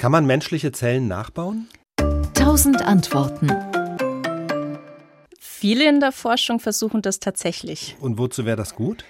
[0.00, 1.68] Kann man menschliche Zellen nachbauen?
[2.32, 3.50] Tausend Antworten.
[5.38, 7.98] Viele in der Forschung versuchen das tatsächlich.
[8.00, 9.04] Und wozu wäre das gut?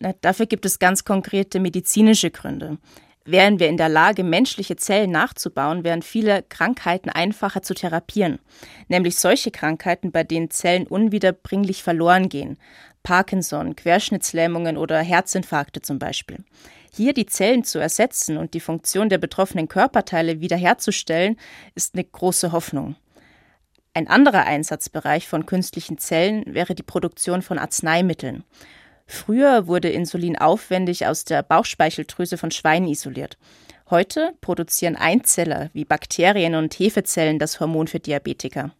[0.00, 2.78] Na, dafür gibt es ganz konkrete medizinische Gründe.
[3.24, 8.40] Wären wir in der Lage, menschliche Zellen nachzubauen, wären viele Krankheiten einfacher zu therapieren.
[8.88, 12.58] Nämlich solche Krankheiten, bei denen Zellen unwiederbringlich verloren gehen.
[13.04, 16.38] Parkinson, Querschnittslähmungen oder Herzinfarkte zum Beispiel.
[16.94, 21.38] Hier die Zellen zu ersetzen und die Funktion der betroffenen Körperteile wiederherzustellen,
[21.74, 22.96] ist eine große Hoffnung.
[23.94, 28.44] Ein anderer Einsatzbereich von künstlichen Zellen wäre die Produktion von Arzneimitteln.
[29.06, 33.38] Früher wurde Insulin aufwendig aus der Bauchspeicheldrüse von Schweinen isoliert.
[33.88, 38.70] Heute produzieren Einzeller wie Bakterien und Hefezellen das Hormon für Diabetiker.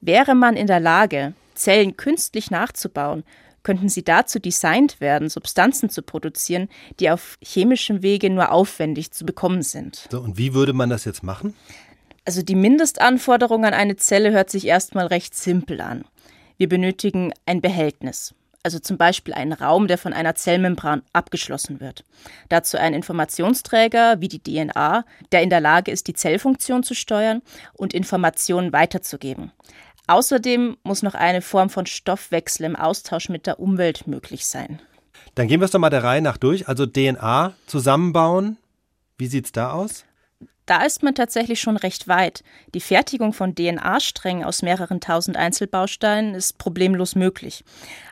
[0.00, 3.24] Wäre man in der Lage, Zellen künstlich nachzubauen,
[3.62, 9.24] könnten sie dazu designt werden, Substanzen zu produzieren, die auf chemischem Wege nur aufwendig zu
[9.24, 10.08] bekommen sind.
[10.10, 11.54] So, und wie würde man das jetzt machen?
[12.24, 16.04] Also die Mindestanforderung an eine Zelle hört sich erstmal recht simpel an.
[16.58, 22.04] Wir benötigen ein Behältnis, also zum Beispiel einen Raum, der von einer Zellmembran abgeschlossen wird.
[22.50, 27.40] Dazu ein Informationsträger wie die DNA, der in der Lage ist, die Zellfunktion zu steuern
[27.72, 29.52] und Informationen weiterzugeben.
[30.10, 34.82] Außerdem muss noch eine Form von Stoffwechsel im Austausch mit der Umwelt möglich sein.
[35.36, 36.66] Dann gehen wir es doch mal der Reihe nach durch.
[36.66, 38.56] Also DNA zusammenbauen.
[39.18, 40.04] Wie sieht es da aus?
[40.66, 42.42] Da ist man tatsächlich schon recht weit.
[42.74, 47.64] Die Fertigung von DNA-Strängen aus mehreren tausend Einzelbausteinen ist problemlos möglich.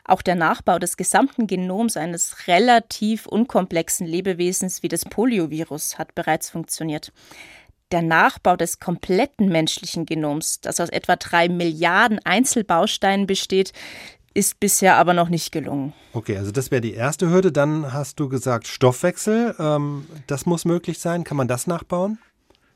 [0.05, 6.49] Auch der Nachbau des gesamten Genoms eines relativ unkomplexen Lebewesens wie des Poliovirus hat bereits
[6.49, 7.11] funktioniert.
[7.91, 13.73] Der Nachbau des kompletten menschlichen Genoms, das aus etwa drei Milliarden Einzelbausteinen besteht,
[14.33, 15.93] ist bisher aber noch nicht gelungen.
[16.13, 17.51] Okay, also das wäre die erste Hürde.
[17.51, 19.55] Dann hast du gesagt Stoffwechsel.
[19.59, 21.23] Ähm, das muss möglich sein.
[21.23, 22.19] Kann man das nachbauen?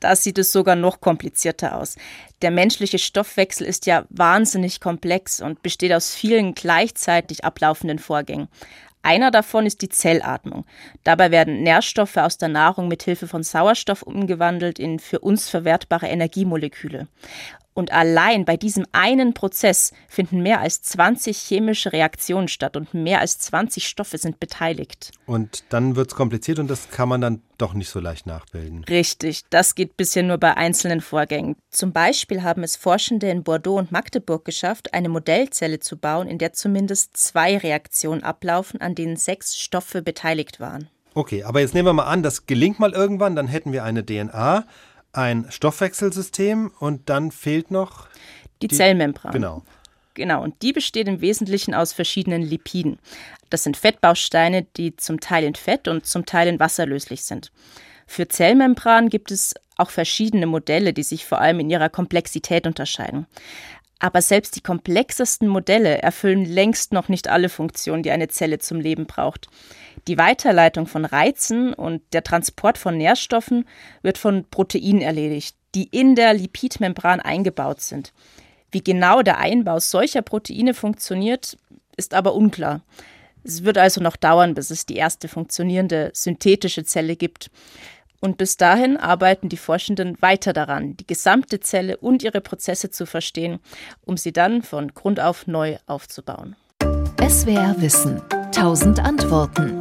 [0.00, 1.96] Da sieht es sogar noch komplizierter aus.
[2.42, 8.48] Der menschliche Stoffwechsel ist ja wahnsinnig komplex und besteht aus vielen gleichzeitig ablaufenden Vorgängen.
[9.04, 10.64] Einer davon ist die Zellatmung.
[11.02, 16.06] Dabei werden Nährstoffe aus der Nahrung mit Hilfe von Sauerstoff umgewandelt in für uns verwertbare
[16.06, 17.06] Energiemoleküle.
[17.74, 23.20] Und allein bei diesem einen Prozess finden mehr als 20 chemische Reaktionen statt und mehr
[23.20, 25.10] als 20 Stoffe sind beteiligt.
[25.26, 28.84] Und dann wird es kompliziert und das kann man dann doch nicht so leicht nachbilden.
[28.84, 31.56] Richtig, das geht bisher nur bei einzelnen Vorgängen.
[31.70, 36.38] Zum Beispiel haben es Forschende in Bordeaux und Magdeburg geschafft, eine Modellzelle zu bauen, in
[36.38, 40.88] der zumindest zwei Reaktionen ablaufen, an denen sechs Stoffe beteiligt waren.
[41.14, 44.04] Okay, aber jetzt nehmen wir mal an, das gelingt mal irgendwann, dann hätten wir eine
[44.04, 44.66] DNA
[45.16, 48.08] ein Stoffwechselsystem und dann fehlt noch
[48.62, 49.32] die, die Zellmembran.
[49.32, 49.62] Genau.
[50.14, 53.00] Genau, und die besteht im Wesentlichen aus verschiedenen Lipiden.
[53.50, 57.50] Das sind Fettbausteine, die zum Teil in Fett und zum Teil in Wasser löslich sind.
[58.06, 63.26] Für Zellmembran gibt es auch verschiedene Modelle, die sich vor allem in ihrer Komplexität unterscheiden.
[64.04, 68.78] Aber selbst die komplexesten Modelle erfüllen längst noch nicht alle Funktionen, die eine Zelle zum
[68.78, 69.48] Leben braucht.
[70.08, 73.66] Die Weiterleitung von Reizen und der Transport von Nährstoffen
[74.02, 78.12] wird von Proteinen erledigt, die in der Lipidmembran eingebaut sind.
[78.70, 81.56] Wie genau der Einbau solcher Proteine funktioniert,
[81.96, 82.82] ist aber unklar.
[83.42, 87.50] Es wird also noch dauern, bis es die erste funktionierende synthetische Zelle gibt.
[88.24, 93.04] Und bis dahin arbeiten die Forschenden weiter daran, die gesamte Zelle und ihre Prozesse zu
[93.04, 93.58] verstehen,
[94.00, 96.56] um sie dann von Grund auf neu aufzubauen.
[97.20, 98.22] SWR Wissen.
[98.50, 99.78] Tausend Antworten.